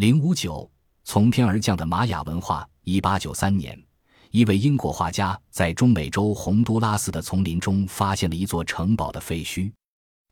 [0.00, 0.66] 零五九，
[1.04, 2.66] 从天而降的玛雅文化。
[2.84, 3.78] 一八九三年，
[4.30, 9.70] 一位英国画家在中美洲洪都拉斯的丛林中发现了一座城堡的废墟，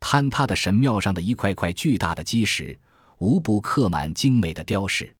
[0.01, 2.81] 坍塌的神庙上的一块块巨大的基石，
[3.19, 5.15] 无不刻满精美的雕饰。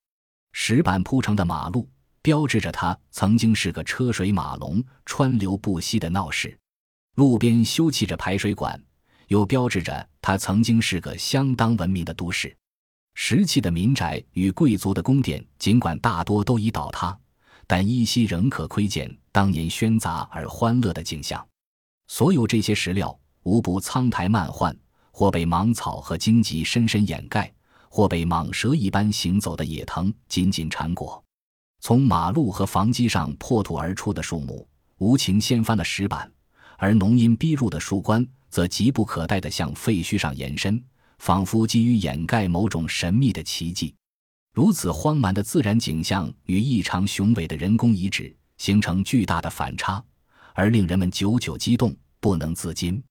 [0.53, 1.87] 石板铺成的马路，
[2.23, 6.57] 标志着它曾经是个车水马龙、川流不息的闹市；
[7.17, 8.83] 路边修砌着排水管，
[9.27, 12.57] 又标志着它曾经是个相当文明的都市。
[13.21, 17.19] 石器的民宅与贵族的宫殿，尽管大多都已倒塌，
[17.67, 21.45] 但依稀仍可窥见当年喧杂而欢乐的景象。
[22.07, 24.75] 所有这些石料无不苍苔漫患，
[25.11, 27.53] 或被芒草和荆棘深深掩盖，
[27.91, 31.21] 或被蟒蛇一般行走的野藤紧紧缠裹。
[31.81, 34.67] 从马路和房基上破土而出的树木，
[34.99, 36.31] 无情掀翻了石板，
[36.77, 40.81] 而浓荫逼入的树冠则急不可待地向废墟上延伸。
[41.19, 43.95] 仿佛基于掩盖某种神秘的奇迹，
[44.55, 50.03] 如此荒蛮的自然景象与异常雄伟的人工遗址形成巨大的反差，
[50.55, 53.03] 而令人们久久激动不能自禁。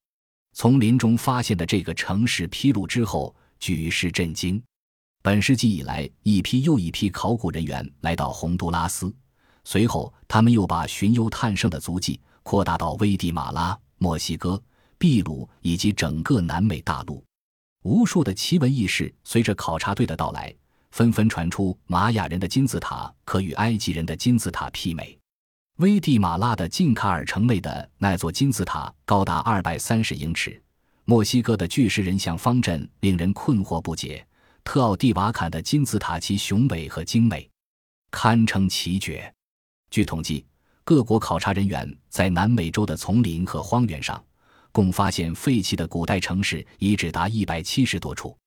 [0.54, 4.62] 从林中发现的这个城市披露之后，举世震惊。
[5.22, 9.14] 本世纪以来，一批又一批考古人员来到洪都拉斯，
[9.66, 14.62] 随后他们又把寻幽探胜的足迹扩大到危地马拉、墨西哥、
[14.98, 17.24] 秘鲁以及整个南美大陆。
[17.88, 20.54] 无数的奇闻异事随着考察队的到来，
[20.92, 25.18] 纷纷传出玛雅人的金字塔可与埃及人的金字塔媲美。
[25.78, 30.62] 危地马拉的晋卡尔城内的那座金字塔高达二百三十英尺，
[31.06, 34.28] 墨西哥的巨石人像方阵令人困惑不解。
[34.66, 37.50] 特奥蒂瓦坎的金字塔其雄伟和精美，
[38.12, 39.34] 堪称奇绝。
[39.90, 40.46] 据统计，
[40.84, 44.22] 各国考察人员在南美洲的丛林和荒原上。
[44.72, 48.38] 共发现废弃的古代城市遗址达一百七十多处，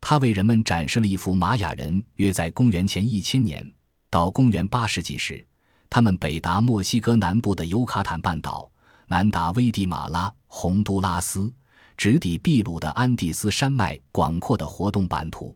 [0.00, 3.68] 他为人们展示了一幅玛雅人约在公元前一千年
[4.10, 5.44] 到公元八世纪时，
[5.90, 8.70] 他们北达墨西哥南部的尤卡坦半岛，
[9.06, 11.52] 南达危地马拉、洪都拉斯，
[11.96, 15.54] 直抵秘鲁的安第斯山脉广阔的活动版图。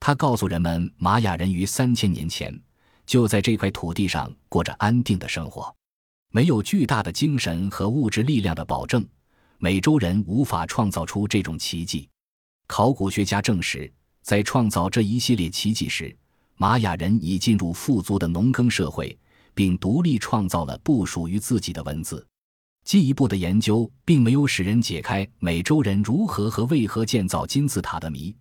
[0.00, 2.56] 他告诉人们，玛雅人于三千年前
[3.04, 5.74] 就在这块土地上过着安定的生活，
[6.30, 9.04] 没有巨大的精神和物质力量的保证。
[9.60, 12.08] 美洲人无法创造出这种奇迹。
[12.68, 13.92] 考古学家证实，
[14.22, 16.16] 在创造这一系列奇迹时，
[16.56, 19.18] 玛雅人已进入富足的农耕社会，
[19.54, 22.24] 并独立创造了不属于自己的文字。
[22.84, 28.34] 进一步的研究并没有使人解开美洲人如何和为何建造金字塔的谜，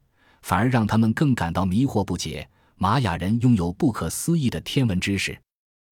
[0.44, 2.48] 反而让他们更感到迷惑不解。
[2.76, 5.42] 玛雅人拥有不可思议的天文知识，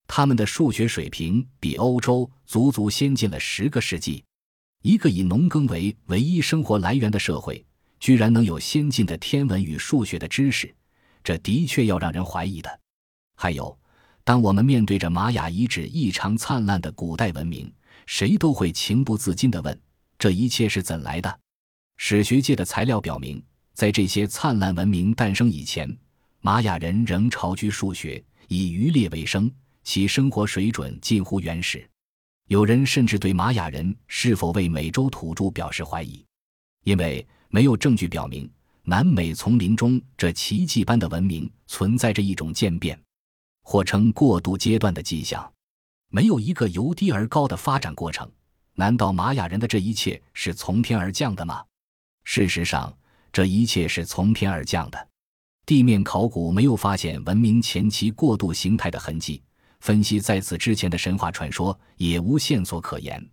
[0.08, 4.24] 他们的数学水平比欧洲足足先进了十个世纪。
[4.86, 7.66] 一个以农耕为唯一生活来源的社会，
[8.00, 10.72] 居然能有先进的天文与数学的知识，
[11.24, 12.80] 这的确要让人怀疑的。
[13.36, 13.76] 还有，
[14.24, 17.74] 当我们面对着玛雅遗址异常灿烂的古代文明，
[18.06, 19.76] 谁都会情不自禁地问：
[20.20, 21.40] 这一切是怎来的？
[21.98, 23.44] 史学界的材料表明，
[23.74, 25.98] 在这些灿烂文明诞生以前，
[26.42, 29.52] 玛雅人仍巢居数学，以渔猎为生，
[29.84, 31.90] 其生活水准近乎原始。
[32.48, 36.24] 有人甚至对玛雅人是否为美洲土著表示怀疑，
[36.84, 38.48] 因为没有证据表明
[38.84, 43.00] 南美丛林中这奇迹般的文明存在着一种渐变，
[43.64, 45.52] 或称过渡阶段的迹象。
[46.12, 48.30] 没有一个由低而高的发展过程。
[48.76, 51.64] 难道玛雅人的这一切是从天而降的吗？
[52.26, 52.96] 事实上，
[53.34, 55.08] 这一切是从天而降的。
[55.66, 59.42] 地面考古没有发现文明前期过渡形态的痕迹。
[59.80, 63.24] 分析在此之前的神话传说也无线索可言，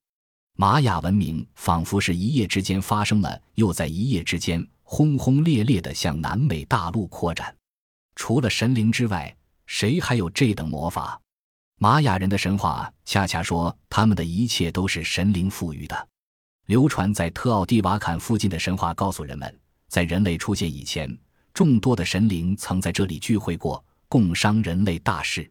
[0.57, 7.55] 玛雅文明仿佛是一夜之间发生了，又在一夜之间轰轰烈烈地向南美大陆扩展。
[8.15, 9.35] 除了神灵之外，
[9.67, 11.19] 谁还有这等魔法？
[11.79, 16.09] 玛雅人的神话恰恰说，他们的一切都是神灵赋予的。
[16.67, 21.19] 流传在特奥蒂瓦坎附近的神话告诉人们，在人类出现以前，
[21.53, 25.51] 众多的神灵曾在这里聚会过，共商人类大事。